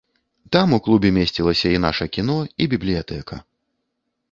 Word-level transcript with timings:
Там 0.55 0.71
у 0.77 0.79
клубе 0.87 1.11
месцілася 1.17 1.67
і 1.75 1.81
наша 1.85 2.09
кіно, 2.17 2.39
і 2.65 2.69
бібліятэка. 2.75 3.35